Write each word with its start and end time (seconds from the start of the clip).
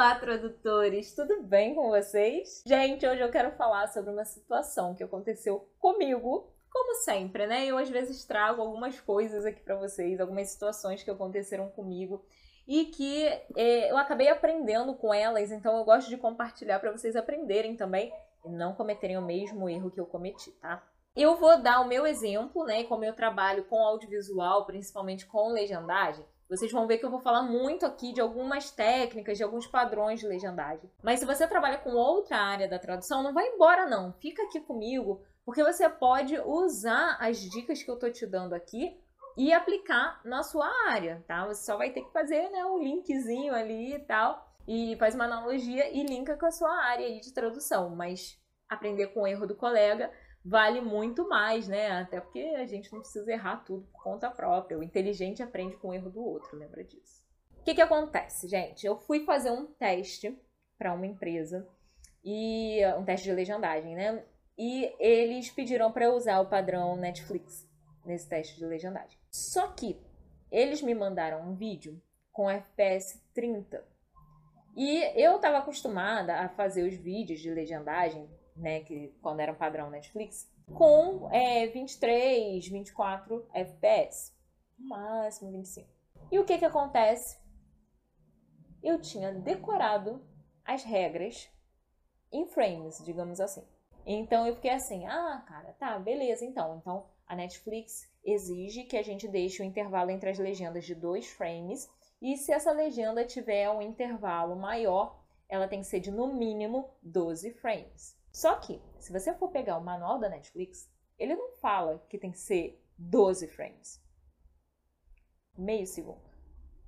Olá, 0.00 0.14
tradutores! 0.14 1.14
Tudo 1.14 1.42
bem 1.42 1.74
com 1.74 1.90
vocês? 1.90 2.62
Gente, 2.64 3.06
hoje 3.06 3.20
eu 3.20 3.30
quero 3.30 3.50
falar 3.50 3.86
sobre 3.88 4.10
uma 4.10 4.24
situação 4.24 4.94
que 4.94 5.04
aconteceu 5.04 5.68
comigo, 5.78 6.50
como 6.72 6.94
sempre, 7.02 7.46
né? 7.46 7.66
Eu 7.66 7.76
às 7.76 7.90
vezes 7.90 8.24
trago 8.24 8.62
algumas 8.62 8.98
coisas 8.98 9.44
aqui 9.44 9.60
para 9.60 9.76
vocês, 9.76 10.18
algumas 10.18 10.48
situações 10.48 11.02
que 11.02 11.10
aconteceram 11.10 11.68
comigo 11.68 12.24
e 12.66 12.86
que 12.86 13.26
é, 13.54 13.90
eu 13.90 13.98
acabei 13.98 14.30
aprendendo 14.30 14.94
com 14.94 15.12
elas, 15.12 15.52
então 15.52 15.76
eu 15.76 15.84
gosto 15.84 16.08
de 16.08 16.16
compartilhar 16.16 16.80
para 16.80 16.92
vocês 16.92 17.14
aprenderem 17.14 17.76
também 17.76 18.10
e 18.42 18.48
não 18.48 18.74
cometerem 18.74 19.18
o 19.18 19.22
mesmo 19.22 19.68
erro 19.68 19.90
que 19.90 20.00
eu 20.00 20.06
cometi, 20.06 20.50
tá? 20.52 20.82
Eu 21.14 21.36
vou 21.36 21.60
dar 21.60 21.78
o 21.82 21.86
meu 21.86 22.06
exemplo, 22.06 22.64
né? 22.64 22.84
Como 22.84 23.04
eu 23.04 23.12
trabalho 23.12 23.64
com 23.64 23.76
audiovisual, 23.76 24.64
principalmente 24.64 25.26
com 25.26 25.48
legendagem, 25.48 26.24
vocês 26.50 26.72
vão 26.72 26.86
ver 26.88 26.98
que 26.98 27.06
eu 27.06 27.10
vou 27.10 27.20
falar 27.20 27.42
muito 27.42 27.86
aqui 27.86 28.12
de 28.12 28.20
algumas 28.20 28.72
técnicas, 28.72 29.38
de 29.38 29.44
alguns 29.44 29.68
padrões 29.68 30.18
de 30.18 30.26
legendagem. 30.26 30.90
Mas 31.00 31.20
se 31.20 31.24
você 31.24 31.46
trabalha 31.46 31.78
com 31.78 31.90
outra 31.90 32.38
área 32.38 32.68
da 32.68 32.76
tradução, 32.76 33.22
não 33.22 33.32
vai 33.32 33.46
embora 33.46 33.86
não. 33.86 34.12
Fica 34.14 34.42
aqui 34.42 34.60
comigo, 34.60 35.22
porque 35.44 35.62
você 35.62 35.88
pode 35.88 36.36
usar 36.40 37.16
as 37.20 37.38
dicas 37.38 37.84
que 37.84 37.90
eu 37.90 37.96
tô 37.96 38.10
te 38.10 38.26
dando 38.26 38.52
aqui 38.52 39.00
e 39.36 39.52
aplicar 39.52 40.20
na 40.24 40.42
sua 40.42 40.68
área, 40.88 41.24
tá? 41.26 41.46
Você 41.46 41.64
só 41.64 41.76
vai 41.76 41.90
ter 41.90 42.02
que 42.02 42.12
fazer, 42.12 42.50
né, 42.50 42.64
um 42.64 42.82
linkzinho 42.82 43.54
ali 43.54 43.94
e 43.94 44.00
tal, 44.00 44.52
e 44.66 44.96
faz 44.96 45.14
uma 45.14 45.26
analogia 45.26 45.88
e 45.96 46.02
linka 46.02 46.36
com 46.36 46.46
a 46.46 46.50
sua 46.50 46.74
área 46.84 47.06
aí 47.06 47.20
de 47.20 47.32
tradução, 47.32 47.90
mas 47.90 48.36
aprender 48.68 49.06
com 49.08 49.22
o 49.22 49.26
erro 49.26 49.46
do 49.46 49.54
colega 49.54 50.10
vale 50.44 50.80
muito 50.80 51.28
mais, 51.28 51.68
né? 51.68 51.90
Até 51.90 52.20
porque 52.20 52.40
a 52.56 52.66
gente 52.66 52.92
não 52.92 53.00
precisa 53.00 53.30
errar 53.30 53.58
tudo 53.64 53.86
por 53.92 54.02
conta 54.02 54.30
própria. 54.30 54.78
O 54.78 54.82
inteligente 54.82 55.42
aprende 55.42 55.76
com 55.76 55.88
o 55.88 55.94
erro 55.94 56.10
do 56.10 56.24
outro, 56.24 56.56
lembra 56.56 56.82
disso? 56.82 57.22
O 57.58 57.62
que, 57.62 57.74
que 57.74 57.82
acontece, 57.82 58.48
gente? 58.48 58.86
Eu 58.86 58.96
fui 58.96 59.24
fazer 59.24 59.50
um 59.50 59.66
teste 59.66 60.36
para 60.78 60.94
uma 60.94 61.06
empresa 61.06 61.68
e 62.24 62.80
um 62.96 63.04
teste 63.04 63.28
de 63.28 63.34
legendagem, 63.34 63.94
né? 63.94 64.24
E 64.56 64.94
eles 64.98 65.50
pediram 65.50 65.92
para 65.92 66.06
eu 66.06 66.14
usar 66.14 66.40
o 66.40 66.48
padrão 66.48 66.96
Netflix 66.96 67.68
nesse 68.04 68.28
teste 68.28 68.56
de 68.56 68.64
legendagem. 68.64 69.18
Só 69.30 69.68
que 69.68 70.00
eles 70.50 70.82
me 70.82 70.94
mandaram 70.94 71.42
um 71.48 71.54
vídeo 71.54 72.00
com 72.32 72.50
FPS 72.50 73.22
30. 73.34 73.84
E 74.76 75.02
eu 75.20 75.36
estava 75.36 75.58
acostumada 75.58 76.36
a 76.36 76.48
fazer 76.48 76.82
os 76.82 76.94
vídeos 76.94 77.40
de 77.40 77.50
legendagem 77.50 78.28
né, 78.60 78.80
que 78.80 79.08
quando 79.20 79.40
era 79.40 79.52
um 79.52 79.56
padrão 79.56 79.90
Netflix, 79.90 80.50
com 80.74 81.28
é, 81.32 81.66
23, 81.66 82.66
24 82.68 83.46
FPS, 83.52 84.32
no 84.78 84.88
máximo 84.88 85.50
25. 85.52 85.88
E 86.30 86.38
o 86.38 86.44
que 86.44 86.58
que 86.58 86.64
acontece? 86.64 87.38
Eu 88.82 89.00
tinha 89.00 89.32
decorado 89.32 90.24
as 90.64 90.84
regras 90.84 91.50
em 92.32 92.46
frames, 92.46 93.02
digamos 93.04 93.40
assim. 93.40 93.66
Então 94.06 94.46
eu 94.46 94.54
fiquei 94.54 94.70
assim, 94.70 95.06
ah, 95.06 95.44
cara, 95.46 95.72
tá, 95.74 95.98
beleza, 95.98 96.44
então. 96.44 96.78
Então 96.78 97.06
a 97.26 97.34
Netflix 97.36 98.10
exige 98.24 98.84
que 98.84 98.96
a 98.96 99.02
gente 99.02 99.28
deixe 99.28 99.62
o 99.62 99.64
intervalo 99.64 100.10
entre 100.10 100.30
as 100.30 100.38
legendas 100.38 100.84
de 100.84 100.94
dois 100.94 101.26
frames. 101.26 101.88
E 102.22 102.36
se 102.36 102.52
essa 102.52 102.72
legenda 102.72 103.24
tiver 103.24 103.68
um 103.70 103.82
intervalo 103.82 104.56
maior, 104.56 105.19
ela 105.50 105.68
tem 105.68 105.80
que 105.80 105.86
ser 105.86 106.00
de 106.00 106.10
no 106.10 106.32
mínimo 106.32 106.88
12 107.02 107.52
frames. 107.54 108.16
Só 108.32 108.54
que, 108.54 108.80
se 108.98 109.12
você 109.12 109.34
for 109.34 109.50
pegar 109.50 109.76
o 109.76 109.84
manual 109.84 110.18
da 110.18 110.28
Netflix, 110.28 110.88
ele 111.18 111.34
não 111.34 111.56
fala 111.56 111.98
que 112.08 112.16
tem 112.16 112.30
que 112.30 112.38
ser 112.38 112.80
12 112.96 113.48
frames. 113.48 114.00
Meio 115.58 115.86
segundo. 115.86 116.22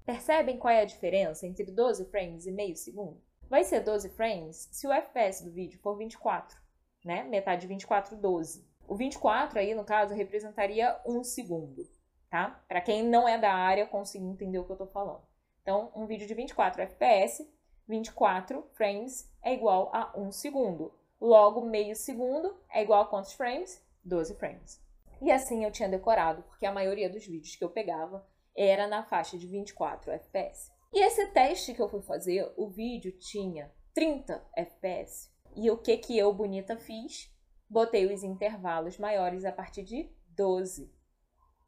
Percebem 0.07 0.59
qual 0.59 0.73
é 0.73 0.81
a 0.81 0.87
diferença 0.87 1.47
entre 1.47 1.65
12 1.71 2.07
frames 2.07 2.47
e 2.47 2.53
meio 2.53 2.77
segundo? 2.77 3.21
Vai 3.49 3.65
ser 3.65 3.81
12 3.81 4.09
frames 4.11 4.69
se 4.73 4.87
o 4.87 4.93
FPS 4.93 5.45
do 5.45 5.51
vídeo 5.51 5.81
for 5.81 5.97
24, 5.99 6.57
né? 7.05 7.25
Metade 7.25 7.63
de 7.63 7.67
24, 7.67 8.17
12. 8.17 8.67
O 8.87 8.97
24 8.97 9.59
aí, 9.59 9.75
no 9.75 9.85
caso, 9.85 10.15
representaria 10.15 11.01
um 11.05 11.23
segundo, 11.23 11.87
tá? 12.31 12.65
Para 12.69 12.81
quem 12.81 13.05
não 13.05 13.29
é 13.29 13.39
da 13.39 13.53
área 13.53 13.87
conseguir 13.87 14.25
entender 14.25 14.59
o 14.59 14.65
que 14.65 14.73
eu 14.73 14.77
tô 14.77 14.87
falando. 14.87 15.23
Então, 15.63 15.93
um 15.95 16.07
vídeo 16.07 16.27
de 16.27 16.35
24 16.35 16.83
FPS, 16.83 17.49
24 17.89 18.63
frames 18.73 19.31
é 19.43 19.53
igual 19.55 19.91
a 19.95 20.13
um 20.17 20.31
segundo. 20.31 20.93
Logo, 21.21 21.65
meio 21.65 21.95
segundo 21.95 22.57
é 22.71 22.83
igual 22.83 23.03
a 23.03 23.07
quantos 23.07 23.33
frames? 23.33 23.85
12 24.05 24.35
frames. 24.35 24.83
E 25.21 25.31
assim 25.31 25.65
eu 25.65 25.71
tinha 25.71 25.89
decorado, 25.89 26.43
porque 26.43 26.67
a 26.67 26.73
maioria 26.73 27.09
dos 27.09 27.25
vídeos 27.25 27.55
que 27.55 27.63
eu 27.63 27.71
pegava 27.71 28.27
era 28.57 28.87
na 28.87 29.05
faixa 29.05 29.39
de 29.39 29.47
24 29.47 30.11
FPS. 30.11 30.73
E 30.93 31.01
esse 31.01 31.27
teste 31.29 31.73
que 31.73 31.81
eu 31.81 31.89
fui 31.89 32.03
fazer, 32.03 32.53
o 32.57 32.69
vídeo 32.69 33.13
tinha 33.13 33.73
30 33.95 34.45
FPS. 34.57 35.31
E 35.55 35.71
o 35.71 35.79
que 35.79 35.97
que 35.97 36.19
eu, 36.19 36.33
bonita, 36.33 36.77
fiz? 36.77 37.33
Botei 37.69 38.13
os 38.13 38.23
intervalos 38.23 38.99
maiores 38.99 39.45
a 39.45 39.53
partir 39.53 39.83
de 39.83 40.11
12 40.29 40.93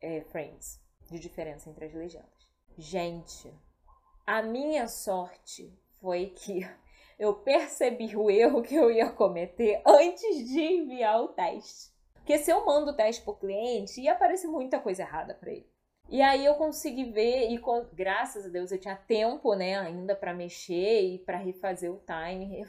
é, 0.01 0.23
frames 0.25 0.83
de 1.11 1.19
diferença 1.19 1.71
entre 1.71 1.87
as 1.87 1.95
legendas. 1.95 2.49
Gente, 2.77 3.55
a 4.27 4.43
minha 4.43 4.89
sorte 4.89 5.73
foi 6.05 6.27
que 6.27 6.61
eu 7.19 7.33
percebi 7.33 8.15
o 8.15 8.31
erro 8.31 8.63
que 8.63 8.75
eu 8.75 8.91
ia 8.91 9.11
cometer 9.11 9.81
antes 9.87 10.47
de 10.47 10.61
enviar 10.61 11.23
o 11.23 11.29
teste. 11.29 11.95
Porque 12.13 12.39
se 12.39 12.51
eu 12.51 12.65
mando 12.65 12.91
o 12.91 12.95
teste 12.95 13.23
para 13.23 13.33
o 13.33 13.37
cliente, 13.37 14.01
ia 14.01 14.13
aparecer 14.13 14.47
muita 14.47 14.79
coisa 14.79 15.03
errada 15.03 15.35
para 15.35 15.51
ele. 15.51 15.67
E 16.11 16.21
aí 16.21 16.45
eu 16.45 16.55
consegui 16.57 17.11
ver 17.11 17.51
e 17.51 17.61
graças 17.95 18.45
a 18.45 18.49
Deus 18.51 18.71
eu 18.71 18.79
tinha 18.79 18.95
tempo, 18.95 19.55
né, 19.55 19.79
ainda 19.79 20.15
para 20.15 20.35
mexer 20.35 21.01
e 21.01 21.19
para 21.19 21.39
refazer 21.39 21.91
o 21.91 22.03
time, 22.05 22.63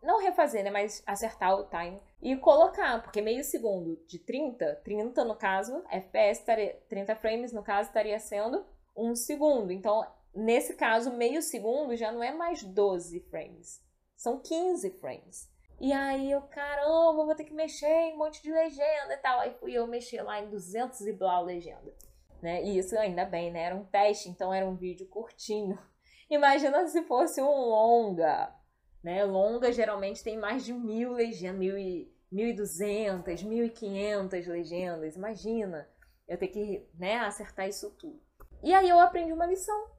não 0.00 0.20
refazer, 0.20 0.62
né, 0.62 0.70
mas 0.70 1.02
acertar 1.04 1.58
o 1.58 1.68
time 1.68 2.00
e 2.22 2.36
colocar, 2.36 3.02
porque 3.02 3.20
meio 3.20 3.42
segundo 3.42 3.96
de 4.06 4.20
30, 4.20 4.82
30 4.84 5.24
no 5.24 5.34
caso, 5.34 5.82
FPS 5.90 6.44
30 6.88 7.16
frames 7.16 7.52
no 7.52 7.64
caso 7.64 7.88
estaria 7.88 8.20
sendo 8.20 8.64
um 8.96 9.16
segundo. 9.16 9.72
Então, 9.72 10.06
nesse 10.36 10.74
caso, 10.74 11.12
meio 11.12 11.42
segundo 11.42 11.96
já 11.96 12.12
não 12.12 12.22
é 12.22 12.32
mais 12.32 12.62
12 12.62 13.20
frames. 13.30 13.82
São 14.16 14.40
15 14.40 14.90
frames. 14.98 15.50
E 15.80 15.92
aí 15.92 16.30
eu, 16.30 16.42
caramba, 16.42 17.24
vou 17.24 17.34
ter 17.34 17.44
que 17.44 17.52
mexer 17.52 17.86
em 17.86 18.14
um 18.14 18.18
monte 18.18 18.42
de 18.42 18.50
legenda 18.50 19.12
e 19.12 19.16
tal. 19.18 19.40
Aí 19.40 19.54
fui 19.58 19.72
eu 19.72 19.86
mexer 19.86 20.22
lá 20.22 20.40
em 20.40 20.48
200 20.48 21.00
e 21.02 21.12
blá 21.12 21.40
legenda. 21.40 21.94
Né? 22.42 22.64
E 22.64 22.78
isso 22.78 22.96
ainda 22.98 23.24
bem, 23.24 23.50
né? 23.50 23.62
Era 23.62 23.74
um 23.74 23.84
teste, 23.84 24.28
então 24.28 24.52
era 24.52 24.66
um 24.66 24.76
vídeo 24.76 25.06
curtinho. 25.08 25.78
Imagina 26.30 26.86
se 26.86 27.02
fosse 27.02 27.40
um 27.42 27.46
longa. 27.46 28.54
Né? 29.02 29.24
Longa 29.24 29.70
geralmente 29.72 30.24
tem 30.24 30.38
mais 30.38 30.64
de 30.64 30.72
mil 30.72 31.12
legendas, 31.12 31.58
mil 31.58 31.78
e, 31.78 32.10
1.200, 32.32 33.24
1.500 33.24 34.46
legendas. 34.48 35.16
Imagina 35.16 35.88
eu 36.26 36.36
ter 36.36 36.48
que 36.48 36.88
né, 36.94 37.16
acertar 37.18 37.68
isso 37.68 37.90
tudo. 37.98 38.20
E 38.62 38.74
aí 38.74 38.88
eu 38.88 38.98
aprendi 38.98 39.32
uma 39.32 39.46
lição. 39.46 39.95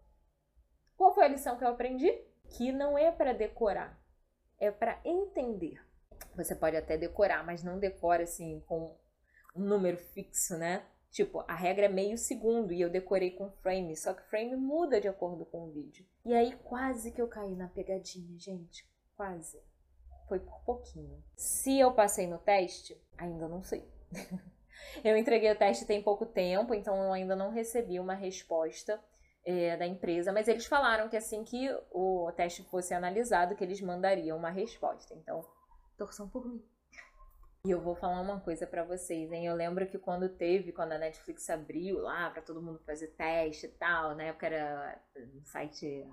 Qual 0.98 1.14
foi 1.14 1.26
a 1.26 1.30
lição 1.30 1.58
que 1.58 1.64
eu 1.64 1.70
aprendi? 1.70 2.12
Que 2.50 2.72
não 2.72 2.98
é 2.98 3.12
para 3.12 3.32
decorar, 3.32 4.02
é 4.60 4.72
para 4.72 5.00
entender. 5.06 5.80
Você 6.36 6.56
pode 6.56 6.76
até 6.76 6.98
decorar, 6.98 7.46
mas 7.46 7.64
não 7.64 7.78
decora 7.78 8.24
assim 8.24 8.64
com 8.68 8.98
um 9.56 9.64
número 9.64 9.98
fixo, 9.98 10.58
né? 10.58 10.84
Tipo, 11.12 11.44
a 11.48 11.56
regra 11.56 11.86
é 11.86 11.90
meio 11.90 12.18
segundo 12.18 12.74
e 12.74 12.82
eu 12.82 12.90
decorei 12.90 13.32
com 13.32 13.50
frame, 13.50 13.96
só 13.96 14.14
que 14.14 14.28
frame 14.30 14.56
muda 14.56 15.00
de 15.00 15.08
acordo 15.08 15.46
com 15.46 15.66
o 15.66 15.72
vídeo. 15.72 16.06
E 16.26 16.34
aí 16.34 16.56
quase 16.64 17.12
que 17.12 17.22
eu 17.22 17.28
caí 17.28 17.56
na 17.56 17.68
pegadinha, 17.68 18.38
gente. 18.38 18.88
Quase. 19.16 19.62
Foi 20.28 20.40
por 20.40 20.62
pouquinho. 20.64 21.24
Se 21.36 21.80
eu 21.80 21.94
passei 21.94 22.28
no 22.28 22.38
teste, 22.38 23.00
ainda 23.18 23.48
não 23.48 23.64
sei. 23.64 23.88
eu 25.04 25.16
entreguei 25.16 25.52
o 25.52 25.58
teste 25.58 25.86
tem 25.86 26.04
pouco 26.04 26.26
tempo, 26.26 26.74
então 26.74 27.02
eu 27.02 27.14
ainda 27.14 27.36
não 27.36 27.52
recebi 27.52 28.00
uma 28.00 28.14
resposta 28.14 29.02
é, 29.48 29.78
da 29.78 29.88
empresa, 29.88 30.34
mas 30.34 30.50
eles 30.50 30.66
falaram 30.66 31.08
que 31.08 31.16
assim 31.16 31.46
que 31.46 31.74
o 31.90 32.30
teste 32.36 32.64
fosse 32.64 32.94
analisado, 32.94 33.56
que 33.56 33.64
eles 33.64 33.80
mandariam 33.80 34.38
uma 34.38 34.50
resposta. 34.50 35.16
Então, 35.16 35.42
torçam 35.98 36.28
por 36.28 36.46
mim. 36.46 36.62
E 37.66 37.72
eu 37.72 37.80
vou 37.80 37.96
falar 37.96 38.20
uma 38.20 38.42
coisa 38.42 38.68
para 38.68 38.84
vocês, 38.84 39.32
hein? 39.32 39.46
Eu 39.46 39.56
lembro 39.56 39.88
que 39.88 39.98
quando 39.98 40.28
teve, 40.28 40.74
quando 40.74 40.92
a 40.92 40.98
Netflix 40.98 41.50
abriu 41.50 42.00
lá 42.02 42.30
para 42.30 42.42
todo 42.42 42.62
mundo 42.62 42.80
fazer 42.86 43.08
teste 43.08 43.68
e 43.68 43.70
tal, 43.70 44.16
na 44.16 44.24
época 44.24 44.48
era 44.48 45.02
no 45.16 45.46
site 45.46 46.06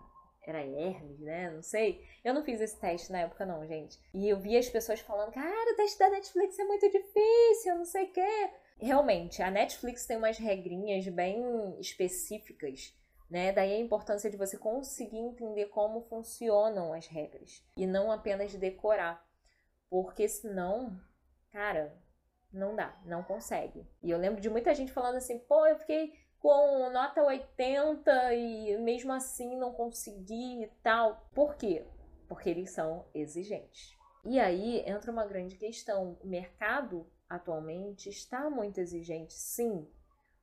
era 0.47 0.65
Hermes, 0.65 1.19
né? 1.19 1.51
Não 1.51 1.63
sei. 1.63 2.07
Eu 2.23 2.35
não 2.35 2.45
fiz 2.45 2.61
esse 2.61 2.79
teste 2.79 3.11
na 3.11 3.21
época, 3.21 3.45
não, 3.45 3.67
gente. 3.67 3.99
E 4.13 4.29
eu 4.29 4.39
vi 4.39 4.57
as 4.57 4.69
pessoas 4.69 5.01
falando, 5.01 5.33
cara, 5.33 5.73
o 5.73 5.77
teste 5.77 5.99
da 5.99 6.11
Netflix 6.11 6.57
é 6.57 6.65
muito 6.65 6.89
difícil, 6.89 7.75
não 7.77 7.85
sei 7.85 8.05
o 8.05 8.13
quê. 8.13 8.51
Realmente, 8.79 9.43
a 9.43 9.51
Netflix 9.51 10.07
tem 10.07 10.17
umas 10.17 10.39
regrinhas 10.39 11.09
bem 11.09 11.43
específicas 11.81 12.95
né? 13.31 13.53
Daí 13.53 13.73
a 13.73 13.79
importância 13.79 14.31
de 14.31 14.37
você 14.37 14.57
conseguir 14.57 15.19
entender 15.19 15.67
como 15.67 16.03
funcionam 16.03 16.93
as 16.93 17.07
regras 17.07 17.65
e 17.77 17.87
não 17.87 18.11
apenas 18.11 18.55
decorar, 18.55 19.27
porque 19.89 20.29
senão, 20.29 20.99
cara, 21.53 21.97
não 22.53 22.75
dá, 22.77 23.01
não 23.05 23.23
consegue. 23.23 23.87
E 24.03 24.11
eu 24.11 24.19
lembro 24.19 24.41
de 24.41 24.51
muita 24.51 24.75
gente 24.75 24.93
falando 24.93 25.17
assim: 25.17 25.39
pô, 25.41 25.67
eu 25.67 25.77
fiquei 25.77 26.13
com 26.39 26.91
nota 26.91 27.23
80 27.23 28.35
e 28.35 28.77
mesmo 28.79 29.13
assim 29.13 29.57
não 29.57 29.73
consegui 29.73 30.63
e 30.63 30.67
tal. 30.83 31.29
Por 31.35 31.57
quê? 31.57 31.87
porque 32.29 32.51
eles 32.51 32.71
são 32.71 33.07
exigentes. 33.15 33.97
E 34.25 34.41
aí 34.41 34.83
entra 34.87 35.13
uma 35.13 35.27
grande 35.27 35.57
questão: 35.57 36.19
o 36.23 36.27
mercado 36.27 37.07
atualmente 37.29 38.09
está 38.09 38.49
muito 38.51 38.79
exigente, 38.79 39.33
sim, 39.33 39.89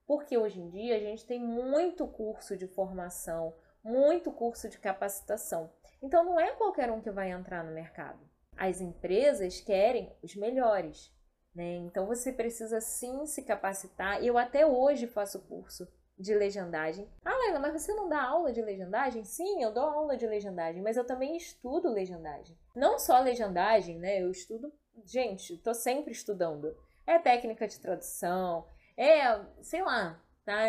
porque 0.05 0.37
hoje 0.37 0.59
em 0.59 0.69
dia 0.69 0.95
a 0.95 0.99
gente 0.99 1.25
tem 1.25 1.39
muito 1.39 2.07
curso 2.07 2.57
de 2.57 2.67
formação, 2.67 3.53
muito 3.83 4.31
curso 4.31 4.69
de 4.69 4.77
capacitação. 4.77 5.71
Então 6.01 6.23
não 6.23 6.39
é 6.39 6.51
qualquer 6.51 6.91
um 6.91 7.01
que 7.01 7.11
vai 7.11 7.31
entrar 7.31 7.63
no 7.63 7.71
mercado. 7.71 8.19
As 8.57 8.81
empresas 8.81 9.61
querem 9.61 10.15
os 10.21 10.35
melhores, 10.35 11.11
né? 11.55 11.75
Então 11.77 12.05
você 12.05 12.31
precisa 12.31 12.81
sim 12.81 13.25
se 13.25 13.43
capacitar. 13.43 14.23
Eu 14.23 14.37
até 14.37 14.65
hoje 14.65 15.07
faço 15.07 15.41
curso 15.47 15.87
de 16.17 16.35
legendagem. 16.35 17.09
Ah, 17.25 17.35
Leila, 17.35 17.59
mas 17.59 17.81
você 17.81 17.93
não 17.93 18.07
dá 18.07 18.21
aula 18.21 18.51
de 18.51 18.61
legendagem? 18.61 19.23
Sim, 19.23 19.63
eu 19.63 19.73
dou 19.73 19.83
aula 19.83 20.15
de 20.15 20.27
legendagem, 20.27 20.81
mas 20.81 20.97
eu 20.97 21.05
também 21.05 21.35
estudo 21.35 21.89
legendagem. 21.89 22.57
Não 22.75 22.99
só 22.99 23.19
legendagem, 23.19 23.97
né? 23.97 24.21
Eu 24.21 24.29
estudo, 24.29 24.71
gente, 25.03 25.57
tô 25.57 25.73
sempre 25.73 26.11
estudando. 26.11 26.75
É 27.07 27.17
técnica 27.17 27.67
de 27.67 27.79
tradução, 27.79 28.65
é, 28.97 29.39
sei 29.61 29.81
lá, 29.83 30.19
tá? 30.45 30.67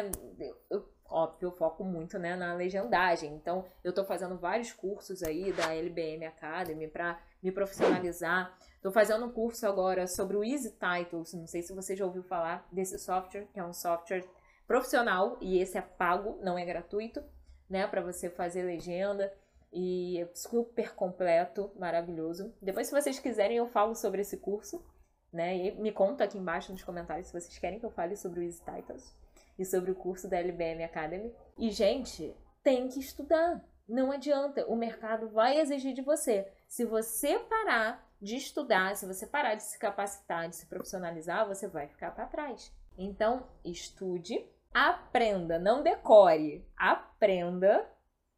Eu, 0.70 0.88
óbvio, 1.08 1.48
eu 1.48 1.52
foco 1.52 1.84
muito, 1.84 2.18
né, 2.18 2.34
na 2.36 2.54
legendagem. 2.54 3.34
Então, 3.34 3.64
eu 3.84 3.92
tô 3.92 4.04
fazendo 4.04 4.38
vários 4.38 4.72
cursos 4.72 5.22
aí 5.22 5.52
da 5.52 5.74
LBM 5.74 6.24
Academy 6.26 6.88
para 6.88 7.20
me 7.42 7.52
profissionalizar. 7.52 8.56
Tô 8.80 8.90
fazendo 8.90 9.26
um 9.26 9.32
curso 9.32 9.66
agora 9.66 10.06
sobre 10.06 10.36
o 10.36 10.44
Easy 10.44 10.72
Titles. 10.72 11.34
Não 11.34 11.46
sei 11.46 11.62
se 11.62 11.74
você 11.74 11.94
já 11.94 12.04
ouviu 12.04 12.22
falar 12.22 12.66
desse 12.72 12.98
software, 12.98 13.46
que 13.52 13.60
é 13.60 13.64
um 13.64 13.72
software 13.72 14.24
profissional 14.66 15.36
e 15.40 15.58
esse 15.58 15.76
é 15.76 15.82
pago, 15.82 16.38
não 16.42 16.56
é 16.56 16.64
gratuito, 16.64 17.22
né, 17.68 17.86
para 17.86 18.00
você 18.00 18.30
fazer 18.30 18.62
legenda 18.62 19.32
e 19.72 20.20
é 20.20 20.28
super 20.34 20.94
completo, 20.94 21.70
maravilhoso. 21.78 22.54
Depois, 22.60 22.86
se 22.86 22.92
vocês 22.92 23.18
quiserem, 23.18 23.56
eu 23.56 23.68
falo 23.68 23.94
sobre 23.94 24.20
esse 24.20 24.36
curso, 24.36 24.84
né? 25.32 25.56
E 25.56 25.80
me 25.80 25.90
conta 25.90 26.24
aqui 26.24 26.38
embaixo 26.38 26.72
nos 26.72 26.84
comentários 26.84 27.28
se 27.28 27.32
vocês 27.32 27.58
querem 27.58 27.78
que 27.78 27.86
eu 27.86 27.90
fale 27.90 28.16
sobre 28.16 28.40
o 28.40 28.42
Easy 28.42 28.62
Titles 28.62 29.16
e 29.58 29.64
sobre 29.64 29.90
o 29.90 29.94
curso 29.94 30.28
da 30.28 30.38
LBM 30.38 30.84
Academy. 30.84 31.32
E, 31.58 31.70
gente, 31.70 32.36
tem 32.62 32.88
que 32.88 33.00
estudar. 33.00 33.64
Não 33.88 34.12
adianta, 34.12 34.66
o 34.66 34.76
mercado 34.76 35.28
vai 35.30 35.58
exigir 35.58 35.92
de 35.94 36.02
você. 36.02 36.50
Se 36.68 36.84
você 36.84 37.38
parar 37.40 38.08
de 38.20 38.36
estudar, 38.36 38.94
se 38.96 39.06
você 39.06 39.26
parar 39.26 39.56
de 39.56 39.64
se 39.64 39.78
capacitar, 39.78 40.48
de 40.48 40.56
se 40.56 40.66
profissionalizar, 40.66 41.46
você 41.46 41.66
vai 41.66 41.88
ficar 41.88 42.12
para 42.12 42.26
trás. 42.26 42.72
Então, 42.96 43.46
estude, 43.64 44.46
aprenda, 44.72 45.58
não 45.58 45.82
decore, 45.82 46.64
aprenda 46.76 47.84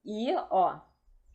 e, 0.05 0.35
ó, 0.51 0.81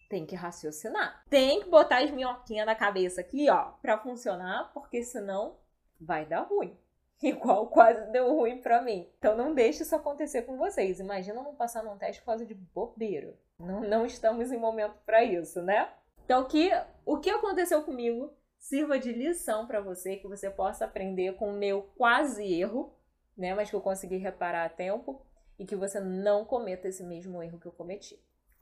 tem 0.10 0.26
que 0.26 0.36
raciocinar. 0.36 1.24
Tem 1.30 1.62
que 1.62 1.70
botar 1.70 2.00
as 2.00 2.12
minhoquinhas 2.12 2.66
na 2.66 2.76
cabeça 2.76 3.22
aqui, 3.22 3.50
ó, 3.50 3.72
para 3.82 3.98
funcionar, 4.00 4.72
porque 4.74 5.04
senão 5.04 5.56
vai 6.02 6.26
dar 6.26 6.42
ruim. 6.42 6.78
Igual 7.24 7.68
quase 7.68 8.12
deu 8.12 8.34
ruim 8.34 8.62
para 8.62 8.82
mim. 8.82 9.08
Então 9.18 9.38
não 9.38 9.54
deixe 9.54 9.84
isso 9.84 9.96
acontecer 9.96 10.42
com 10.42 10.58
vocês. 10.58 11.00
Imagina 11.00 11.42
não 11.42 11.56
passar 11.56 11.84
num 11.84 11.98
teste 11.98 12.22
por 12.22 12.28
causa 12.28 12.46
de 12.46 12.54
bobeira. 12.54 13.38
Não, 13.58 13.82
não 13.82 14.06
estamos 14.06 14.52
em 14.52 14.58
momento 14.58 14.96
para 15.06 15.24
isso, 15.24 15.62
né? 15.62 15.90
Então 16.26 16.46
que 16.46 16.72
o 17.06 17.18
que 17.18 17.30
aconteceu 17.30 17.84
comigo 17.84 18.34
sirva 18.58 19.00
de 19.00 19.14
lição 19.14 19.68
para 19.68 19.80
você, 19.80 20.18
que 20.18 20.28
você 20.28 20.50
possa 20.50 20.86
aprender 20.86 21.36
com 21.36 21.50
o 21.50 21.58
meu 21.58 21.84
quase 21.96 22.44
erro 22.54 22.94
né? 23.40 23.56
Mas 23.56 23.70
que 23.70 23.76
eu 23.76 23.82
consegui 23.82 24.18
reparar 24.18 24.66
a 24.66 24.70
tempo 24.70 25.26
e 25.58 25.66
que 25.66 25.76
você 25.76 26.00
não 26.00 26.44
cometa 26.44 26.90
esse 26.90 27.04
mesmo 27.04 27.42
erro 27.42 27.58
que 27.58 27.66
eu 27.66 27.72
cometi. 27.72 28.22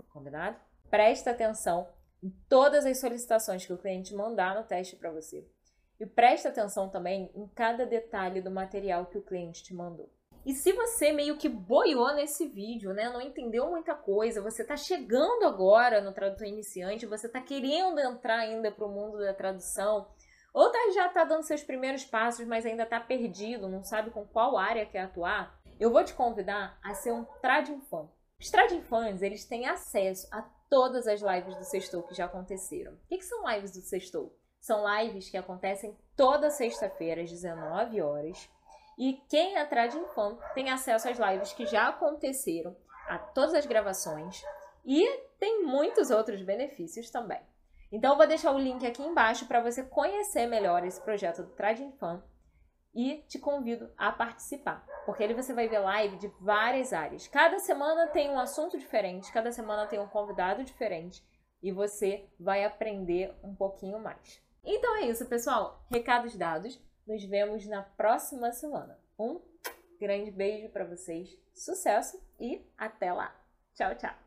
Combinado? 0.10 0.58
Presta 0.90 1.32
atenção 1.32 1.88
em 2.24 2.30
todas 2.50 2.86
as 2.86 3.00
solicitações 3.00 3.66
que 3.66 3.74
o 3.74 3.78
cliente 3.78 4.16
mandar 4.16 4.56
no 4.56 4.64
teste 4.64 4.96
para 4.96 5.12
você. 5.12 5.46
E 6.00 6.06
presta 6.06 6.50
atenção 6.50 6.90
também 6.90 7.32
em 7.36 7.48
cada 7.50 7.86
detalhe 7.86 8.42
do 8.42 8.52
material 8.52 9.08
que 9.08 9.18
o 9.18 9.24
cliente 9.24 9.64
te 9.64 9.74
mandou. 9.74 10.10
E 10.46 10.54
se 10.54 10.72
você 10.72 11.12
meio 11.12 11.38
que 11.38 11.50
boiou 11.50 12.14
nesse 12.14 12.48
vídeo, 12.48 12.94
né, 12.94 13.10
não 13.10 13.20
entendeu 13.20 13.70
muita 13.70 13.94
coisa, 13.94 14.42
você 14.42 14.62
está 14.62 14.78
chegando 14.78 15.46
agora 15.46 16.00
no 16.00 16.14
tradutor 16.14 16.48
iniciante, 16.48 17.06
você 17.06 17.28
está 17.28 17.42
querendo 17.42 18.00
entrar 18.00 18.40
ainda 18.40 18.72
para 18.72 18.86
o 18.86 18.90
mundo 18.90 19.20
da 19.20 19.34
tradução, 19.34 20.08
ou 20.54 20.72
tá, 20.72 20.80
já 20.96 21.08
está 21.08 21.26
dando 21.26 21.44
seus 21.44 21.64
primeiros 21.64 22.06
passos, 22.06 22.48
mas 22.48 22.66
ainda 22.66 22.84
está 22.84 22.98
perdido, 22.98 23.68
não 23.68 23.84
sabe 23.84 24.10
com 24.10 24.26
qual 24.26 24.58
área 24.58 24.86
quer 24.86 25.02
atuar, 25.02 25.60
eu 25.78 25.92
vou 25.92 26.04
te 26.04 26.14
convidar 26.14 26.80
a 26.82 26.94
ser 26.94 27.12
um 27.12 27.26
trading 27.42 27.82
fan. 27.82 28.08
Os 28.40 28.50
trading 28.50 28.82
fans, 28.84 29.22
eles 29.22 29.46
têm 29.46 29.68
acesso 29.68 30.28
a 30.32 30.42
todas 30.70 31.08
as 31.08 31.22
lives 31.22 31.56
do 31.56 31.64
Sextou 31.64 32.04
que 32.04 32.16
já 32.16 32.26
aconteceram. 32.26 32.94
O 32.94 33.08
que, 33.08 33.18
que 33.18 33.26
são 33.26 33.50
lives 33.50 33.72
do 33.72 33.82
Sextou? 33.82 34.36
São 34.60 34.84
lives 35.00 35.30
que 35.30 35.38
acontecem 35.38 35.98
toda 36.16 36.50
sexta-feira 36.50 37.22
às 37.22 37.30
19 37.30 38.02
horas. 38.02 38.50
E 38.98 39.14
quem 39.30 39.56
é 39.56 39.66
trading 39.66 40.06
fan 40.16 40.38
tem 40.54 40.70
acesso 40.70 41.08
às 41.08 41.18
lives 41.18 41.54
que 41.54 41.66
já 41.66 41.90
aconteceram, 41.90 42.76
a 43.08 43.18
todas 43.18 43.54
as 43.54 43.66
gravações 43.66 44.44
e 44.84 45.06
tem 45.40 45.66
muitos 45.66 46.10
outros 46.10 46.42
benefícios 46.42 47.10
também. 47.10 47.42
Então 47.92 48.12
eu 48.12 48.18
vou 48.18 48.28
deixar 48.28 48.52
o 48.52 48.58
link 48.58 48.86
aqui 48.86 49.02
embaixo 49.02 49.46
para 49.46 49.62
você 49.62 49.84
conhecer 49.84 50.46
melhor 50.48 50.84
esse 50.86 51.02
projeto 51.02 51.44
do 51.44 51.52
Trading 51.52 51.92
Fan 51.94 52.24
e 52.98 53.24
te 53.28 53.38
convido 53.38 53.92
a 53.96 54.12
participar, 54.12 54.84
porque 55.06 55.24
ali 55.24 55.36
você 55.36 55.54
vai 55.54 55.70
ver 55.70 55.78
live 55.78 56.18
de 56.18 56.28
várias 56.42 56.92
áreas. 56.92 57.28
Cada 57.28 57.60
semana 57.60 58.08
tem 58.08 58.32
um 58.32 58.40
assunto 58.40 58.76
diferente, 58.76 59.32
cada 59.32 59.52
semana 59.52 59.86
tem 59.86 60.00
um 60.00 60.08
convidado 60.08 60.64
diferente 60.64 61.24
e 61.62 61.72
você 61.72 62.28
vai 62.40 62.66
aprender 62.66 63.38
um 63.44 63.54
pouquinho 63.54 64.00
mais. 64.00 64.42
Então 64.64 64.98
é 64.98 65.06
isso, 65.06 65.28
pessoal. 65.28 65.86
Recados 65.92 66.36
dados. 66.36 66.82
Nos 67.06 67.24
vemos 67.24 67.66
na 67.68 67.84
próxima 67.84 68.52
semana. 68.52 69.00
Um 69.18 69.40
grande 70.00 70.32
beijo 70.32 70.70
para 70.70 70.84
vocês, 70.84 71.30
sucesso 71.54 72.20
e 72.40 72.66
até 72.78 73.14
lá. 73.14 73.34
Tchau, 73.76 73.96
tchau. 73.96 74.27